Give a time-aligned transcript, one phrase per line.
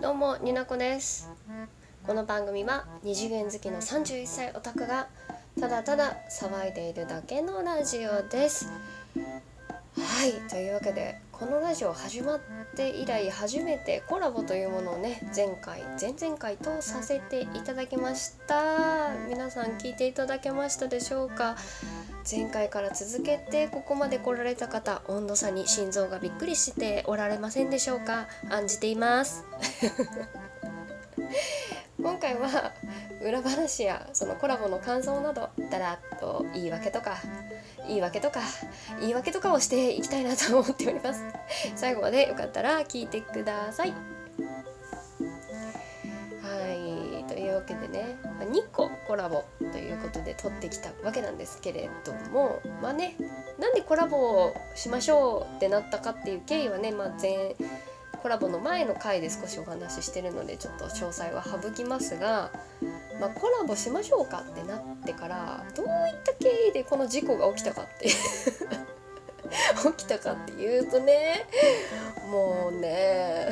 [0.00, 1.28] どうもになこです。
[2.06, 5.08] この番組は二次元好きの31歳オタクが
[5.58, 8.70] ただただ騒いでいるだけのラジオです。
[9.16, 12.40] はいというわけでこのラジオ始まっ
[12.76, 19.12] て以来初めてコラボというものをね前回前々回とさせていただきました。
[19.28, 21.56] 皆さん聞いていただけましたでしょうか？
[22.28, 28.26] 前回から続けてここまで来られた方温度差に心臓がびっくりしておられませんでしょうか？
[28.50, 29.44] 案じています。
[32.02, 32.72] 今回は
[33.22, 37.16] 裏話やそのコラボの感想などだらっと言い訳とか
[37.88, 38.40] 言い訳とか
[39.00, 41.24] 言い訳とかをしていきたいなと思っております。
[41.74, 44.15] 最後までよかったら聞いてください。
[47.66, 53.16] けでね2個コラボということで撮ってきたわけなんですけれどもまあね
[53.58, 57.54] なんでコラボをしましょうってなったかっていう経緯はね、まあ、前
[58.22, 62.50] コラボの前の回で少しお話ししてるのでちょっと詳細は省きますが、
[63.20, 65.92] まあ、コラボしましょうかってなってからどういっ
[66.24, 68.08] た経緯でこの事故が起きたかって
[69.96, 71.46] 起きたかっていうとね
[72.30, 73.50] もうね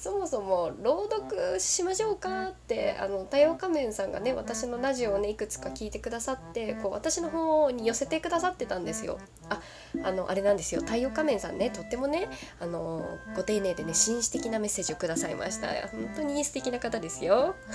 [0.00, 9.18] そもそも朗読しましょうかってあの太陽仮面さんがね私のラジオをねいくつか聞いてくださってこう私の方に寄せてくださってたんですよ。
[9.48, 9.60] あ
[10.04, 10.82] あのあれなんですよ。
[10.82, 12.28] 太陽仮面さんねとってもね
[12.60, 15.66] あのご丁寧でね紳士的なメッセージをくださいました。
[15.88, 17.56] 本当に素敵な方ですよ。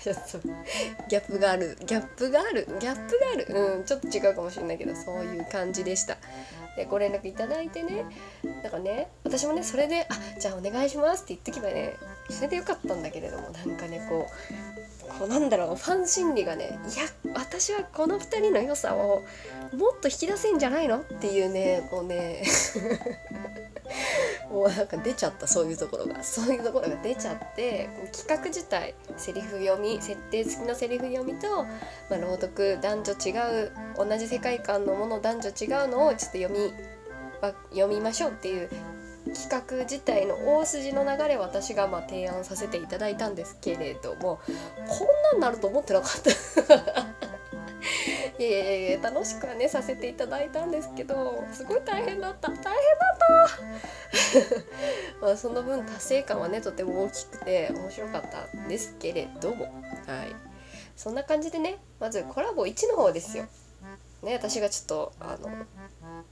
[0.00, 0.48] ちょっと
[1.08, 1.76] ギャップがある。
[1.84, 2.66] ギャップがある？
[2.78, 3.46] ギャップがある？
[3.48, 6.16] うんちょっと違うかもしれないけどそういう感じでした。
[6.76, 8.04] でご連絡いただいてね。
[8.62, 11.94] なんかね私もねそれで「あじゃあお願いします」って言っとけばね
[12.30, 19.22] それでよかったんだけれどもなんかねこうこうなんだろうファン心理がねいや私はこの2人の良さを
[19.76, 20.98] もっと引き出せんじゃないの？
[20.98, 22.42] っていうねもうね。
[24.50, 26.22] もうなんか出ちゃったそういうところが。
[26.22, 31.68] そういうところが出ちゃって企画自体セリフ読み設定付きのセリフ読みと、ま
[32.12, 36.72] あ、朗読男女違う同じ世界観のもの男女違うのをちょっと読み
[37.70, 38.70] 読みましょうっていう
[39.34, 44.40] 企画自体の大筋の流れ私がま提案させていただいたんですけれども
[44.86, 45.04] こ
[45.36, 46.30] んなんなると思ってなかった。
[48.38, 52.48] いやいやいや楽しくはねさせていただいたんですけどすごい大変だった。
[52.48, 52.72] 大変だ
[53.14, 53.15] った。
[55.20, 59.64] まあその分達成感はねとても大きくて面白かったんですけれども。
[59.64, 59.70] は
[60.24, 60.36] い。
[60.96, 63.46] そんな感じでねまずコラボ1の方ですよ。
[64.22, 65.50] ね私がちょっとあの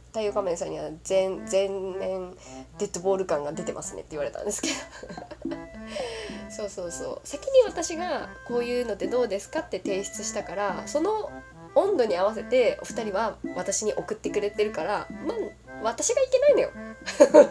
[0.09, 2.37] 太陽仮面さんには全全面
[2.79, 5.57] デッドボール感が出てますねって言われたんですけど。
[6.51, 7.29] そうそうそう。
[7.29, 11.31] 先に私がこういうのってどうですかって提出したからその
[11.75, 15.37] 温度に合わせてお二人は私に送ってくれてるからまあ
[15.83, 16.71] 私がいけないのよ。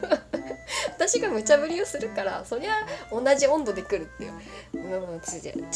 [0.96, 2.74] 私が無茶ぶりをするからそりゃ
[3.12, 4.34] 同じ温度で来るっていう、
[4.74, 5.22] うん、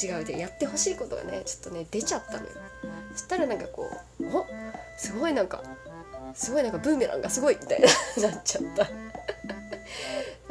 [0.02, 2.50] 違うでやってほしいことがねちょっとね出ちゃったのよ。
[3.14, 4.46] そしたらなんかこうお
[4.98, 5.62] すごいなんか
[6.34, 7.88] すごいなんかブーメランがすごいみたいな
[8.30, 8.88] なっちゃった。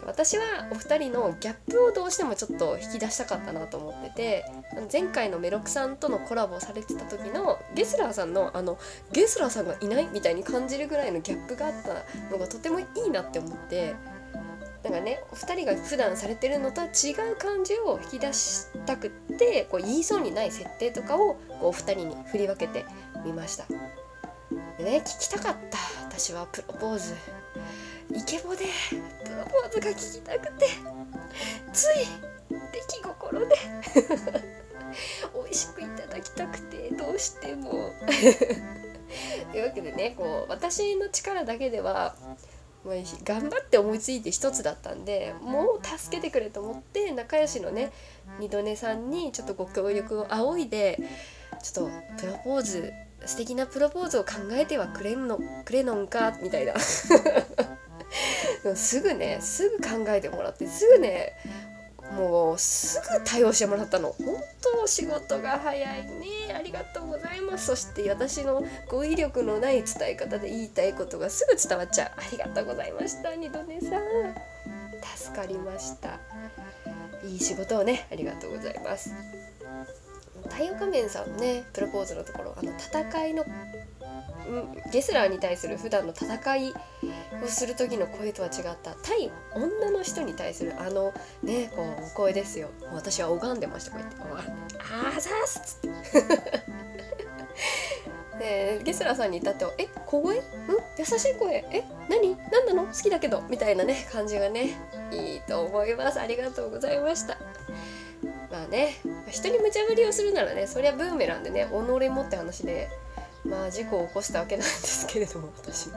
[0.07, 4.45] 私はお二人のギャップをどうしてもちょっと引き出したかったなと思ってて
[4.93, 8.79] 前回のメロクさんとのコラボされてた時のゲスラーさんのあの
[9.13, 13.95] ゲスラーさんがいないみたいに感じるぐらいのギャップがあったのがとてもいいなって思って
[14.85, 22.85] なんかねお二人が普段されてるのとは違う感じを引き出したくってこう言いそうにない設定とかをこうお二人に振り分けて
[23.25, 23.65] みました。
[24.79, 27.15] でね聞きたかった私はプロポーズ
[28.27, 28.65] ケボで
[29.25, 30.67] プロポーズが聞きたくて
[31.73, 32.07] つい
[32.51, 33.55] 出来心で
[35.33, 37.93] 美味しくいただきたくてどうしても。
[39.53, 42.17] というわけでねこう私の力だけでは
[43.25, 47.93] 頑張って思いついて一つだったんでもう助けてくれと思って仲良しのね
[48.41, 50.99] 二度寝さんにちょっとご協力を仰いで
[51.63, 52.93] ちょっとプロポーズ
[53.25, 56.75] 素敵なプロポーズを考えてはくれんのくれのんかみたいな。
[58.75, 61.35] すぐねすぐ考えてもらってすぐね
[62.13, 64.13] もうすぐ対応してもらったの。
[64.13, 66.55] 本当仕事が早いね。
[66.57, 67.67] ありがとうございます。
[67.67, 72.11] そして私の語彙力のない伝え方で言いたいことがすぐ伝わっちゃう。
[72.17, 74.03] ありがとうございました二度寝さん。
[75.17, 76.21] 助かりました。
[77.25, 79.13] いい仕事をねありがとうございます。
[80.49, 83.45] 太陽仮面さんのねプロポーズのところあの戦いの
[84.93, 86.73] ゲスラーに対する普段の戦い
[87.45, 91.13] をする時の声とは違った対女の人に対するあの
[91.43, 92.69] ねこうお声ですよ。
[92.93, 94.17] 私は拝んでましたこうやって
[94.81, 96.67] 「ああざす」っつって。
[98.39, 100.37] でゲスラーさんに至っては「え小声？
[100.39, 100.43] ん？
[100.99, 101.65] 優しい声？
[101.71, 102.37] え何？
[102.53, 102.87] 何なの？
[102.87, 104.77] 好きだけど」みたいなね感じがね
[105.11, 106.21] いいと思います。
[106.21, 107.39] ありがとうございました。
[108.51, 108.97] まあね
[109.31, 112.89] 人に無茶ぶりをするならねそりゃブーメランでね己もって話で
[113.45, 115.91] まあ事故を起こしたわけなんですけれども私。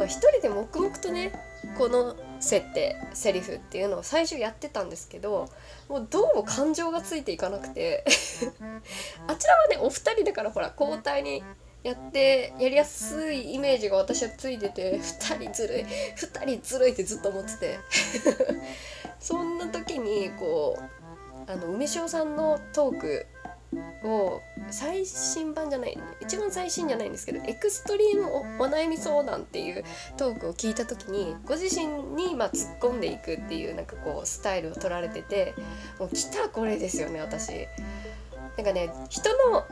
[0.00, 1.30] まあ一人で黙々とね
[1.76, 5.50] この設定セリフっていうのを最初やってたんですけど
[5.90, 8.02] もうどうも感情がついていかなくて
[9.28, 11.44] あちらはねお二人だからほら交代に
[11.82, 17.78] やってやりやすいイメージが私はついてて2人ずるい2人ずるいってずっと思ってて
[19.20, 20.78] そんな時にこ
[21.46, 23.26] うあの梅塩さんのトーク
[24.04, 29.84] を最新版じゃない一番最新じゃないんですけどエクストリームお悩み相談っていう
[30.16, 35.54] トークを聞いた時にご自身にま突っ込んでいくっていうなんかこうスタイルを取られてて
[35.98, 37.66] もう来たこれですよね私。
[38.56, 39.64] なんかね人の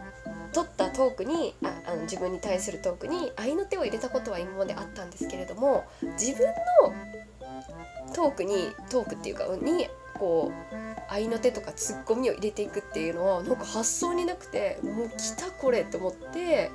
[0.53, 5.85] 取ったトークにああの自分に対するトークに合いの手を入れたことは今まであったんですけれども
[6.19, 16.70] 自分のトークにトークっていうかにこう合いの手とかツッコミを入れていくっていうのはなんか発想になくてもう来たこれと思って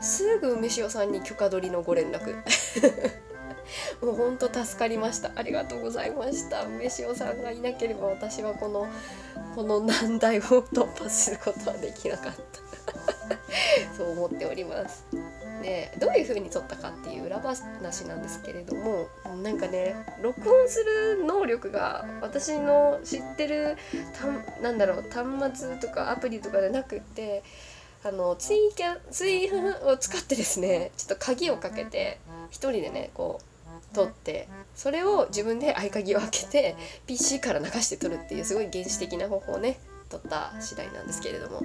[0.00, 2.36] すぐ梅塩さんに許可取りのご連絡。
[4.00, 5.32] もうほんと助かりました。
[5.34, 6.62] ありがとうございました。
[6.64, 8.86] 梅塩さんがいなければ私はこの
[9.54, 12.66] この難題を突破することはできなかった。
[13.96, 15.04] そう思っております。
[15.66, 17.62] でどういう風に撮ったかっていう裏話
[18.04, 19.08] なんですけれども
[19.42, 20.78] なんかね録音す
[21.18, 23.76] る能力が私の知ってる
[24.16, 27.42] たなんだろう端末とかアプリとかじゃなくって
[28.04, 29.50] あのツイキャツイ
[29.84, 32.20] を使ってですねちょっと鍵をかけて
[32.52, 34.46] 1人でねこう撮って
[34.76, 36.76] それを自分で合鍵を開けて
[37.08, 39.80] PC から流して撮るっていうすごい原始的な方法をね
[40.10, 41.62] 撮った次第なんですけれども。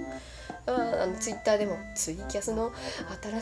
[0.67, 2.71] あのツイッターでもツイキャスの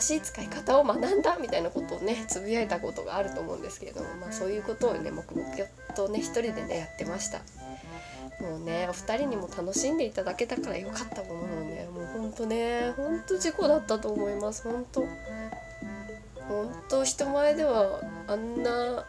[0.00, 5.48] しい使い方を学んだみたいなことをねつぶやいたことがあると思うんですけれども、まあ、そういうことをね黙々
[5.94, 7.40] とね一人でねやってました。
[8.40, 15.04] もうねお二人にも楽しんでいただけたからよかったもののねもうほんとねほんと事故だったと思いますほんと
[16.48, 19.04] ほんと人前ではあんな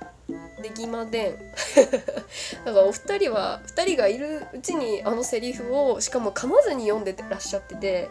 [0.62, 1.38] できません
[2.66, 8.10] だからお二人は2人がいるうちにあのセリフをしかも噛まずに読んでらっしゃってて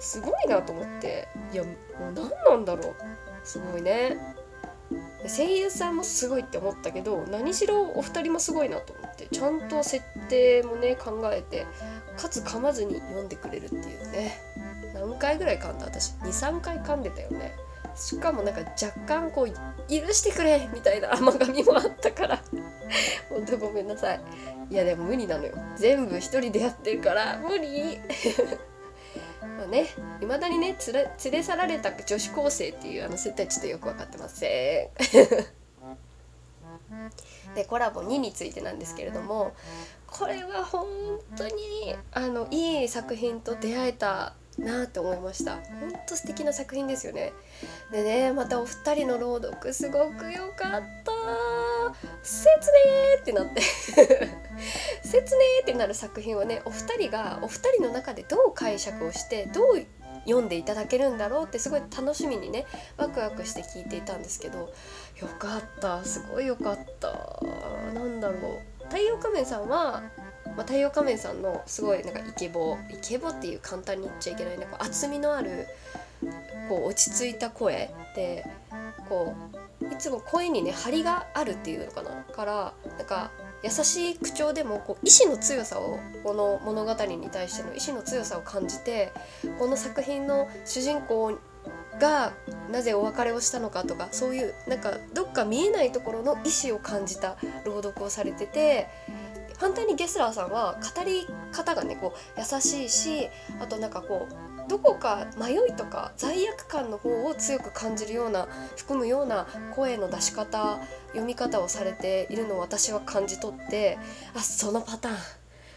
[0.00, 1.28] すごいなと思って。
[1.52, 1.74] いやもう
[2.12, 2.94] 何なんだろう。
[3.44, 4.16] すごいね。
[5.26, 11.66] 声優さんもすごいって思ったけど何しろお二人もすごいなと思ってちゃんと設定もね考えて
[12.16, 14.38] かつ噛まずに読んでくれるっていうね。
[14.94, 15.86] 何回ぐらい噛んだ？
[15.86, 17.54] 私23回噛んでたよね。
[17.94, 22.42] しかもなんか若干こう許してくれみたいな甘噛みもあったから。
[23.28, 24.20] ほんとごめんなさい。
[24.70, 25.54] いやでも無理なのよ。
[25.76, 27.98] 全部一人でやってるから無理。
[29.40, 29.86] まあね
[30.20, 34.88] いまだにね連れ連れ去られた女子高生っていうあの設定ちょっとよく分かってません。
[37.54, 39.52] でコラボ2についてなんですけれども
[40.06, 40.86] これは本
[41.36, 45.56] 当にあのいい作品と出会えたなって思いました。
[45.56, 47.32] 本当素敵な作品ですよね。
[47.90, 51.12] でねまたお二人の朗読すごく良かった。
[52.22, 53.60] 切ねーってなって。
[55.02, 59.86] 切ねーってなる作品をねお二人がお二人の中でどう解釈をしてどう
[60.26, 62.66] 読んでいただけるんだろうってすごい楽しみにね
[62.96, 64.72] ワクワクして聞いていたんですけど。
[65.20, 66.04] よかった。
[66.04, 67.12] すごいよかった。
[67.94, 68.84] なんだろう。
[68.86, 70.02] 太陽仮面さんは
[70.56, 72.76] まあ、太陽仮面さんのすごいなんかイケボ。
[72.90, 74.58] イケボっていう簡単に言っちゃいけない。
[74.58, 75.66] なんか厚みのある
[76.68, 78.46] こう落ち着いた声で
[79.08, 79.34] こ
[79.80, 82.10] ういつも声にね張りがあるっていうのかな。
[82.34, 83.30] からなんか
[83.62, 89.12] 優しい口調でもこう意志の強さをこの物語に対しての意志の強さを感じて
[89.58, 91.38] この作品の主人公
[92.00, 92.32] が
[92.70, 98.88] なぜお別れをしたのかとかそういうなんかどっか見えないところの意志を感じた朗読をされてて
[99.62, 103.28] 反対にゲスラーさんは語り方がねこう優しいし
[103.60, 113.98] あとなんかこうどこか迷いとか罪悪感の方を強く感じるような含むような声の出し方読み方をされているのを私は感じ取って
[114.34, 115.16] あそのパターン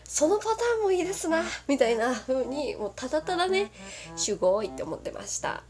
[0.03, 3.69] そのパターンもいいですなみたいな風にもうただただね
[4.15, 5.63] すごいって思ってました。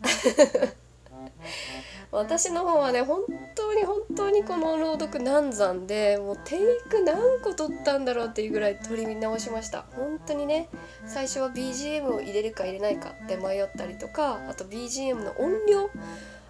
[2.15, 3.23] 私の方はね本
[3.55, 9.85] 当に本当にこの朗読難産でもうテイク何個取ったんだろうっていうぐらい取り直しました。
[9.95, 10.69] 本当にね
[11.05, 15.89] 最初は BGM を入れるか入れないかって迷ったりとかあと BGM の音量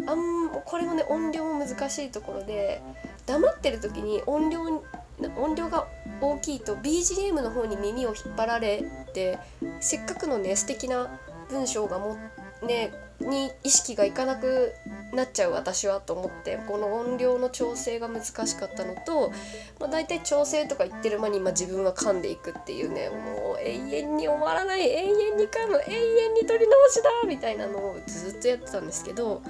[0.08, 2.82] あんこれもね音量も難しいところで
[3.26, 5.88] 黙ってる時に音量音量が
[6.22, 9.40] 大きいと BGM の方に耳を引っ張られて
[9.80, 11.20] せっかくのね素敵な
[11.50, 12.18] 文章がも
[12.62, 14.74] ねに意識がいかなく
[15.16, 19.32] なっちゃう私はと思ってこの音量の調整が難しかったのと、
[19.80, 29.42] まあ、大体調整とか言ってる間に、ま、自分は噛んでいくっていうねもう永遠に終わらない永遠に噛む永遠に取り直しだみたいなのをずっとやってたんですけど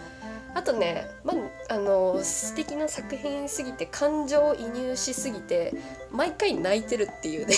[0.53, 1.33] あとね、ま
[1.69, 5.73] あ、あの素敵な作品すぎて感情移入しすぎて
[6.11, 7.53] 毎回泣いてるっていうね。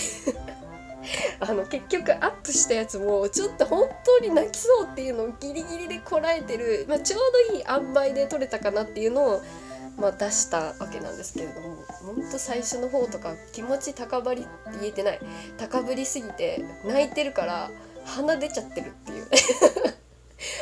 [1.40, 9.42] あの結局アップしたやつもちょっと本当に泣きそうっていうのをギリギリでこらえてる、まあ、ちょうどいい塩梅で撮れたかなっていうのを、
[9.98, 14.50] まあ、出したわけなんですけれどもほんと最初の方とか気持ち高ぶりって
[14.82, 15.20] 言えてない
[15.58, 17.70] 高ぶりすぎて泣いてるから
[18.06, 19.28] 鼻出ちゃってるっていう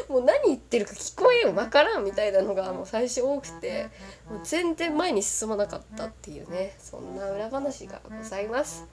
[0.10, 3.90] もう何言ってるか聞こえんわからんみたいなのがもう最初多くて
[4.30, 8.86] もう全然前に進まなかったっていうねそんな裏話がございます。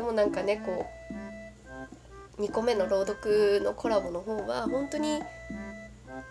[0.00, 0.86] でもなんかねこ
[2.38, 5.20] う2個目の朗読のコラボの方は本当に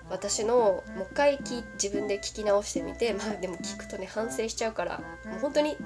[0.09, 1.39] 私のもう一回
[1.73, 4.97] 自分で聞き直してみてまあでも聞くとね反省しちゃうから
[5.29, 5.77] もう本当に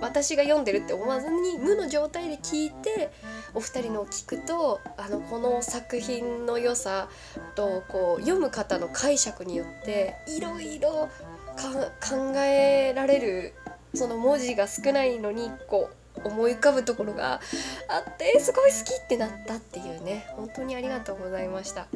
[0.00, 3.10] 私が読んでるって思わずに無の状態で聞いて
[3.54, 7.08] お二人のを聞くとあのこの作品の良さ
[7.56, 11.08] とこう読む方の解釈によっていろいろ
[11.56, 13.54] 考えられる
[13.94, 17.40] その文字が少ないのにこう思い浮かぶところが
[17.88, 21.82] あってすごい好きってなったっていうね本当にありがとうございました。
[21.82, 21.86] っ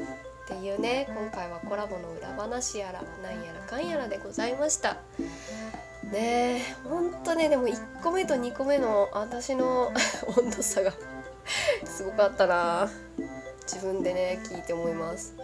[0.48, 4.96] ていうね今回はコラボの裏話やらなんやらかんやらでございました。
[6.10, 9.92] ねえほんとねでも1個目と2個目の私の
[10.36, 10.92] 温度差が
[11.84, 12.90] すごかったな。
[13.62, 15.34] 自分でね聞いて思います。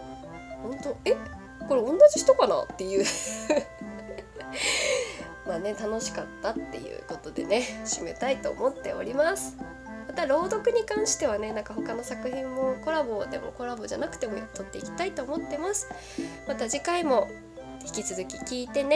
[0.61, 1.15] 本当え
[1.67, 2.63] これ同じ人かな？
[2.63, 3.05] っていう。
[5.47, 9.57] まあね楽しかったっていうことでね締めたいと思っております。
[10.07, 15.87] また朗読に関してはねなんか他の作品もコラボでもコラボじゃなくても撮っていきたいと思ってます。
[16.47, 17.27] また次回も
[17.85, 18.85] 引き続き聞いてね。